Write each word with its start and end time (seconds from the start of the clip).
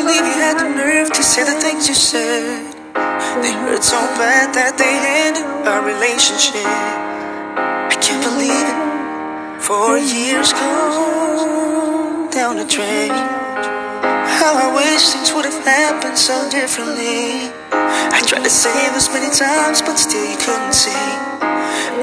hear 0.00 0.54
the 0.54 0.68
nerve 0.76 1.12
to 1.12 1.22
say 1.22 1.44
the 1.44 1.60
things 1.60 1.88
you 1.88 1.94
said. 1.94 2.72
They 3.42 3.52
hurt 3.52 3.82
so 3.84 3.98
bad 4.16 4.54
that 4.54 4.76
they 4.76 4.94
ended 5.24 5.44
our 5.68 5.84
relationship. 5.84 6.64
I 6.64 7.96
can't 8.00 8.22
believe 8.24 8.52
it. 8.52 8.78
Four 9.60 9.98
years 9.98 10.52
gone 10.52 12.30
down 12.30 12.56
the 12.56 12.64
drain. 12.64 13.12
How 14.40 14.52
I 14.56 14.68
wish 14.74 15.12
things 15.12 15.32
would 15.34 15.44
have 15.44 15.64
happened 15.64 16.18
so 16.18 16.36
differently. 16.50 17.48
I 17.72 18.20
tried 18.26 18.44
to 18.44 18.50
save 18.50 18.92
us 18.92 19.08
many 19.12 19.30
times, 19.32 19.80
but 19.82 19.96
still 19.96 20.24
you 20.24 20.36
couldn't 20.36 20.74
see. 20.74 21.04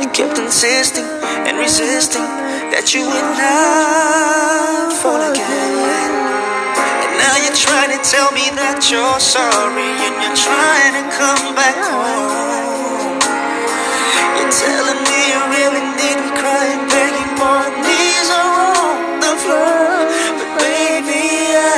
You 0.02 0.08
kept 0.10 0.38
insisting 0.38 1.06
and 1.46 1.58
resisting 1.58 2.30
that 2.74 2.94
you 2.94 3.06
would 3.06 3.30
not 3.38 4.69
to 8.00 8.12
tell 8.12 8.32
me 8.32 8.48
that 8.56 8.80
you're 8.88 9.20
sorry 9.20 9.92
and 10.08 10.16
you're 10.24 10.40
trying 10.40 10.94
to 10.96 11.04
come 11.20 11.52
back 11.56 11.76
home. 11.84 13.20
You're 14.40 14.52
telling 14.52 15.02
me 15.04 15.20
you 15.28 15.40
really 15.52 15.84
need 16.00 16.18
me 16.24 16.32
crying, 16.40 16.84
begging 16.88 17.32
for 17.36 17.60
knees 17.84 18.30
are 18.32 18.72
on 18.80 19.20
the 19.20 19.36
floor. 19.44 20.08
But 20.38 20.50
baby, 20.64 21.60
I 21.60 21.76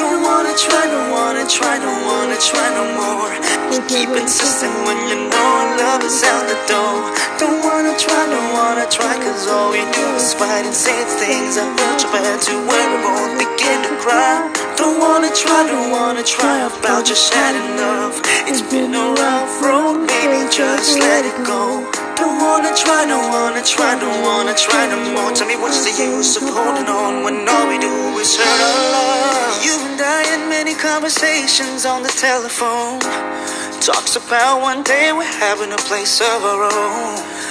don't 0.00 0.22
wanna 0.24 0.54
try, 0.56 0.84
don't 0.88 1.12
wanna 1.12 1.44
try, 1.44 1.76
don't 1.76 2.04
wanna 2.08 2.38
try 2.40 2.68
no 2.72 2.84
more. 2.96 3.32
You 3.72 3.84
keep 3.84 4.16
insisting 4.16 4.72
when 4.88 4.96
you 5.12 5.28
know 5.28 5.76
love 5.76 6.00
is 6.04 6.24
out 6.24 6.48
the 6.48 6.56
door. 6.72 7.12
Don't 7.36 7.55
try, 7.98 8.22
don't 8.28 8.52
wanna 8.52 8.86
try, 8.90 9.14
cause 9.24 9.48
all 9.48 9.72
we 9.72 9.80
do 9.92 10.06
is 10.16 10.34
fight 10.34 10.64
and 10.64 10.74
say 10.74 10.96
things 11.16 11.56
felt 11.56 12.02
you 12.02 12.08
bad 12.12 12.40
to 12.42 12.54
where 12.68 12.86
we 12.92 12.98
both 13.00 13.32
begin 13.40 13.78
to 13.88 13.92
cry. 14.04 14.44
Don't 14.76 14.98
wanna 15.00 15.30
try, 15.32 15.66
don't 15.66 15.90
wanna 15.90 16.22
try 16.22 16.68
about 16.68 17.06
just 17.06 17.32
had 17.32 17.54
enough. 17.56 18.20
It's 18.48 18.62
been 18.62 18.94
a 18.94 19.06
rough 19.16 19.62
road, 19.62 20.06
baby, 20.06 20.44
just 20.50 20.98
let 20.98 21.24
it 21.24 21.38
go. 21.44 21.84
Don't 22.16 22.38
wanna 22.40 22.72
try, 22.76 23.06
don't 23.06 23.30
wanna 23.32 23.62
try, 23.64 23.98
don't 23.98 24.22
wanna 24.22 24.54
try 24.54 24.86
no 24.92 24.98
more. 25.14 25.32
Tell 25.32 25.48
me 25.48 25.56
what's 25.56 25.84
the 25.84 25.94
use 26.02 26.36
of 26.36 26.44
holding 26.48 26.88
on 26.88 27.24
when 27.24 27.48
all 27.48 27.66
we 27.68 27.78
do 27.78 27.94
is 28.18 28.36
hurt 28.36 28.60
our 28.68 28.80
love. 28.96 29.64
You 29.64 29.74
and 29.88 30.00
I 30.00 30.20
had 30.30 30.42
many 30.48 30.74
conversations 30.74 31.84
on 31.86 32.02
the 32.02 32.12
telephone. 32.28 33.00
Talks 33.80 34.16
about 34.16 34.60
one 34.60 34.82
day 34.82 35.12
we're 35.12 35.36
having 35.46 35.72
a 35.72 35.80
place 35.88 36.20
of 36.20 36.44
our 36.44 36.64
own. 36.64 37.45